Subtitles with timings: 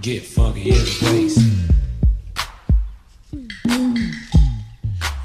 [0.00, 1.53] Get funky in the place.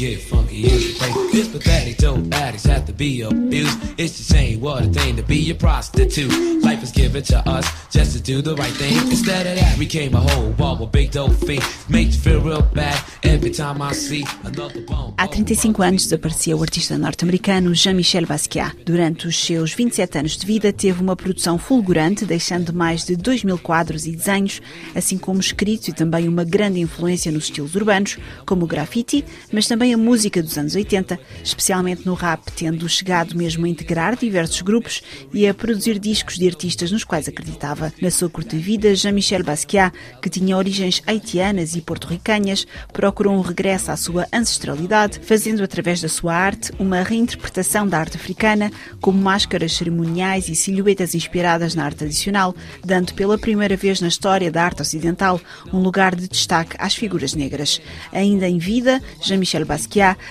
[0.00, 1.30] Get funky the place.
[1.30, 3.78] This pathetic dope addicts have to be abused.
[3.98, 6.32] It's just ain't what a thing to be a prostitute.
[6.62, 8.96] Life is given to us just to do the right thing.
[9.10, 11.36] Instead of that, we came a whole wall big dope.
[11.90, 15.12] Makes you feel real bad every time I see another bone.
[15.18, 18.76] Há 35 anos desaparecia o artista norte-americano Jean-Michel Basquiat.
[18.86, 23.44] Durante os seus 27 anos de vida, teve uma produção fulgurante, deixando mais de 2
[23.44, 24.62] mil quadros e desenhos,
[24.94, 29.66] assim como escritos e também uma grande influência nos estilos urbanos, como o graffiti, mas
[29.66, 34.62] também a música dos anos 80, especialmente no rap, tendo chegado mesmo a integrar diversos
[34.62, 37.92] grupos e a produzir discos de artistas nos quais acreditava.
[38.00, 43.90] Na sua curta vida, Jean-Michel Basquiat, que tinha origens haitianas e porto-ricanhas, procurou um regresso
[43.90, 49.72] à sua ancestralidade, fazendo através da sua arte uma reinterpretação da arte africana, como máscaras
[49.72, 52.54] cerimoniais e silhuetas inspiradas na arte tradicional,
[52.84, 55.40] dando pela primeira vez na história da arte ocidental
[55.72, 57.80] um lugar de destaque às figuras negras.
[58.12, 59.79] Ainda em vida, Jean-Michel Basquiat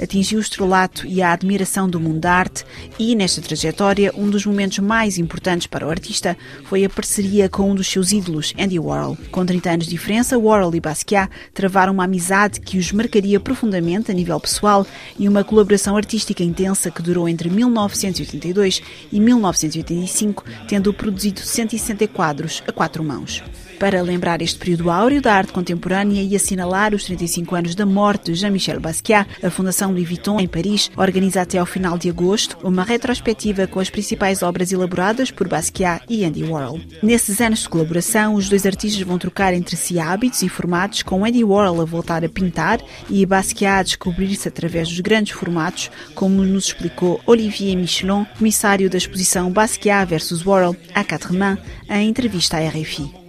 [0.00, 2.64] atingiu o estrelato e a admiração do mundo da arte
[2.98, 7.70] e, nesta trajetória, um dos momentos mais importantes para o artista foi a parceria com
[7.70, 9.16] um dos seus ídolos, Andy Warhol.
[9.30, 14.10] Com 30 anos de diferença, Warhol e Basquiat travaram uma amizade que os marcaria profundamente
[14.10, 14.86] a nível pessoal
[15.18, 22.62] e uma colaboração artística intensa que durou entre 1982 e 1985, tendo produzido 160 quadros
[22.66, 23.42] a quatro mãos.
[23.82, 28.26] Para lembrar este período áureo da arte contemporânea e assinalar os 35 anos da morte
[28.30, 32.56] de Jean-Michel Basquiat, a Fundação Louis Vuitton, em Paris, organiza até ao final de agosto
[32.62, 36.80] uma retrospectiva com as principais obras elaboradas por Basquiat e Andy Warhol.
[37.02, 41.24] Nesses anos de colaboração, os dois artistas vão trocar entre si hábitos e formatos, com
[41.24, 46.44] Andy Warhol a voltar a pintar e Basquiat a descobrir-se através dos grandes formatos, como
[46.44, 51.58] nos explicou Olivier Michelon, comissário da exposição Basquiat vs Warhol à Quatre Mains,
[51.90, 53.21] em entrevista à RFI.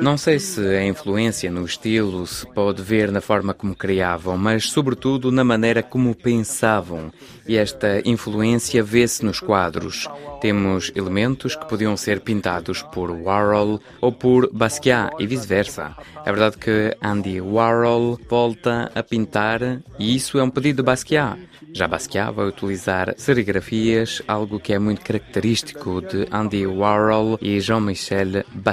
[0.00, 4.70] Não sei se a influência no estilo se pode ver na forma como criavam, mas
[4.70, 7.12] sobretudo na maneira como pensavam.
[7.46, 10.06] E esta influência vê-se nos quadros.
[10.40, 15.96] Temos elementos que podiam ser pintados por Warhol ou por Basquiat e vice-versa.
[16.24, 19.60] É verdade que Andy Warhol volta a pintar
[19.98, 21.38] e isso é um pedido de Basquiat.
[21.74, 28.44] Já Basquiat vai utilizar serigrafias, algo que é muito característico de Andy Warhol e Jean-Michel
[28.54, 28.67] Basquiat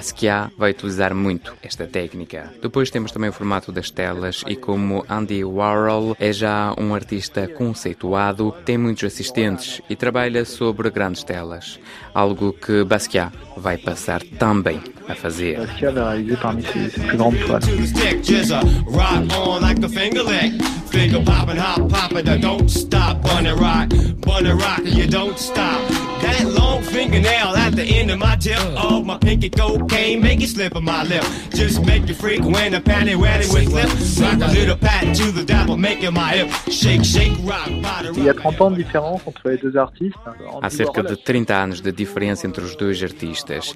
[0.57, 2.51] vai utilizar muito esta técnica.
[2.61, 7.47] Depois temos também o formato das telas e como Andy Warhol é já um artista
[7.47, 11.79] conceituado, tem muitos assistentes e trabalha sobre grandes telas,
[12.13, 15.59] algo que Basquiat vai passar também a fazer.
[15.59, 17.66] Basquiat va réaliser parmi ses, ses plus grandes toiles.
[17.66, 20.53] To the stick, just a rock on like the finger lick.
[20.89, 23.22] Finger popping, hop popping, don't stop.
[23.22, 23.89] Bunny rock,
[24.22, 26.04] bunny rock, you don't stop.
[26.21, 30.49] That long fingernail at the end of my tip of my pinky cocaine, make it
[30.49, 31.23] slip on my lip.
[31.53, 33.89] Just make you freak when the panty ready with slip.
[34.21, 35.45] Rock a little pat to the
[35.77, 38.41] making my hip shake, shake, rock, body, Il y a rock.
[38.41, 40.19] 30 ans de différence entre les deux artistes.
[40.61, 43.75] Há cerca de 30 anos de diferença entre os dois artistas.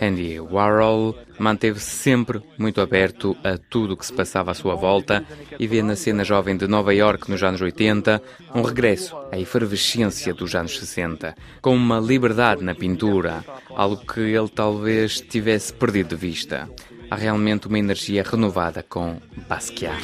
[0.00, 5.24] Andy Warhol manteve-se sempre muito aberto a tudo o que se passava à sua volta
[5.58, 8.22] e vê na cena jovem de Nova York nos anos 80
[8.54, 14.48] um regresso à efervescência dos anos 60, com uma liberdade na pintura, algo que ele
[14.48, 16.68] talvez tivesse perdido de vista.
[17.10, 20.00] Há realmente uma energia renovada com Basquiat.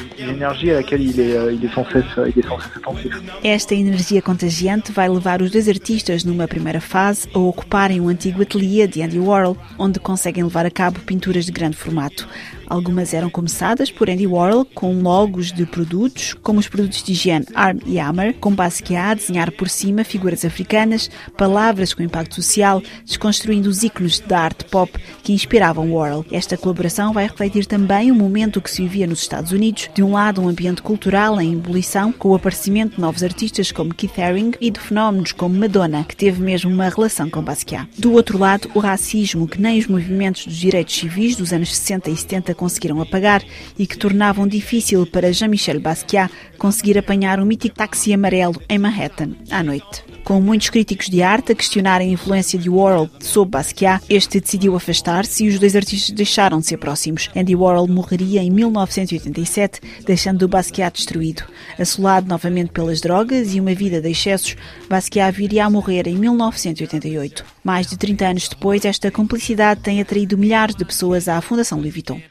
[3.43, 8.43] Esta energia contagiante vai levar os dois artistas, numa primeira fase, a ocuparem um antigo
[8.43, 12.27] ateliê de Andy Warhol, onde conseguem levar a cabo pinturas de grande formato.
[12.69, 17.47] Algumas eram começadas por Andy Warhol com logos de produtos, como os produtos de higiene
[17.55, 22.81] Arm e Hammer, com Basquiat a desenhar por cima figuras africanas, palavras com impacto social,
[23.03, 24.91] desconstruindo os ícones da arte pop
[25.23, 26.25] que inspiravam Warhol.
[26.31, 30.11] Esta colaboração vai refletir também o momento que se vivia nos Estados Unidos, de um
[30.11, 34.51] lado um ambiente cultural em ebulição, com o aparecimento de novos artistas como Keith Haring
[34.61, 37.87] e de fenómenos como Madonna, que teve mesmo uma relação com Basquiat.
[37.97, 42.11] Do outro lado, o racismo que nem os movimentos dos direitos civis dos anos 60
[42.11, 43.41] e 70 conseguiram apagar
[43.77, 49.31] e que tornavam difícil para Jean-Michel Basquiat conseguir apanhar um mítico táxi amarelo em Manhattan
[49.49, 50.08] à noite.
[50.29, 54.75] Com muitos críticos de arte a questionarem a influência de Warhol sobre Basquiat, este decidiu
[54.75, 57.31] afastar-se e os dois artistas deixaram de ser próximos.
[57.35, 61.45] Andy Warhol morreria em 1987, deixando o Basquiat destruído.
[61.79, 64.55] Assolado novamente pelas drogas e uma vida de excessos,
[64.87, 67.43] Basquiat viria a morrer em 1988.
[67.63, 71.91] Mais de 30 anos depois, esta cumplicidade tem atraído milhares de pessoas à Fundação Louis
[71.91, 72.21] Vuitton.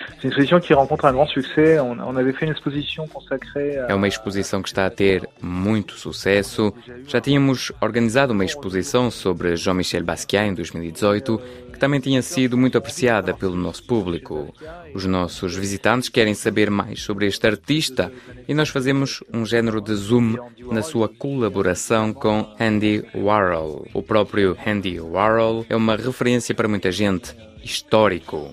[3.88, 6.72] É uma exposição que está a ter muito sucesso.
[7.08, 11.40] Já tínhamos organizado uma exposição sobre Jean-Michel Basquiat em 2018,
[11.72, 14.54] que também tinha sido muito apreciada pelo nosso público.
[14.94, 18.12] Os nossos visitantes querem saber mais sobre este artista
[18.46, 20.36] e nós fazemos um género de zoom
[20.70, 23.86] na sua colaboração com Andy Warhol.
[23.94, 28.50] O próprio Andy Warhol é uma referência para muita gente, histórico.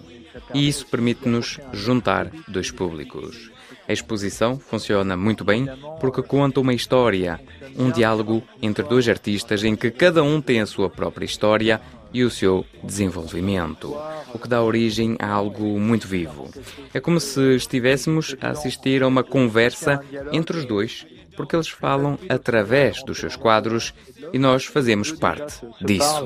[0.53, 3.54] E isso permite-nos juntar dois públicos.
[3.87, 5.67] A exposição funciona muito bem
[5.99, 7.39] porque conta uma história,
[7.77, 11.81] um diálogo entre dois artistas em que cada um tem a sua própria história
[12.13, 13.95] e o seu desenvolvimento,
[14.33, 16.49] o que dá origem a algo muito vivo.
[16.93, 20.01] É como se estivéssemos a assistir a uma conversa
[20.31, 21.05] entre os dois
[21.35, 23.93] porque eles falam através dos seus quadros
[24.33, 26.23] e nós fazemos parte disso.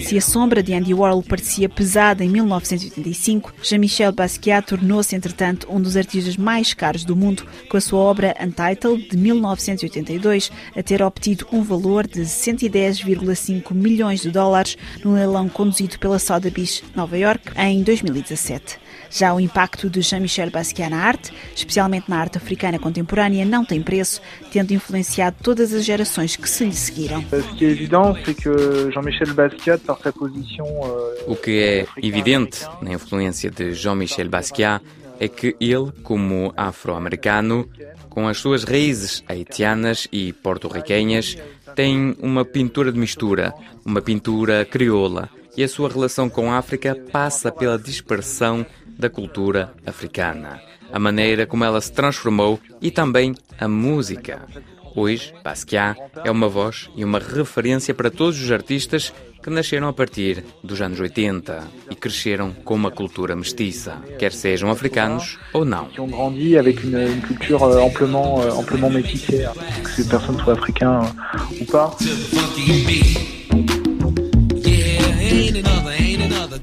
[0.00, 5.80] Se a sombra de Andy Warhol parecia pesada em 1985, Jean-Michel Basquiat tornou-se, entretanto, um
[5.80, 11.02] dos artistas mais caros do mundo, com a sua obra Untitled, de 1982, a ter
[11.02, 17.52] obtido um valor de 110,5 milhões de dólares no leilão conduzido pela Sotheby's Nova York
[17.56, 18.78] em 2017.
[19.10, 23.82] Já o impacto de Jean-Michel Basquiat na arte, especialmente na arte africana contemporânea, não tem
[23.82, 27.24] preço, tendo influenciado todas as gerações que se lhe seguiram.
[31.26, 34.84] O que é evidente na influência de Jean-Michel Basquiat
[35.20, 37.68] é que ele, como afro-americano,
[38.08, 41.36] com as suas raízes haitianas e porto-riquenhas,
[41.74, 43.54] tem uma pintura de mistura,
[43.84, 48.64] uma pintura crioula, e a sua relação com a África passa pela dispersão
[49.02, 50.60] da cultura africana,
[50.92, 54.42] a maneira como ela se transformou e também a música.
[54.94, 59.12] Hoje, Basquiat é uma voz e uma referência para todos os artistas
[59.42, 64.70] que nasceram a partir dos anos 80 e cresceram com uma cultura mestiça, quer sejam
[64.70, 65.88] africanos ou não.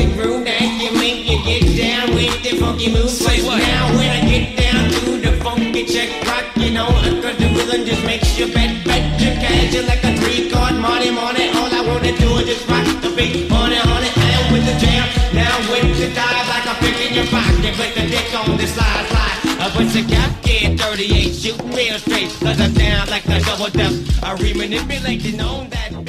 [0.00, 3.18] something rude that you make you get down with the funky moves.
[3.18, 3.58] Say what?
[3.58, 6.88] Now when I get down to the funky check rock, you know,
[7.20, 10.76] cause the rhythm just makes you bet, bet your cash you like a three card
[10.76, 11.48] money, money.
[11.50, 14.64] All I wanna do is just rock the beat, on it, on it, and with
[14.64, 15.04] the jam.
[15.34, 18.66] Now when you die like a pick in your pocket, with the dick on the
[18.66, 19.36] slide, slide.
[19.60, 22.72] A bunch of got kid 38 shooting real straight, cause I'm
[23.10, 24.24] like a double death.
[24.24, 25.99] I remanipulating on that.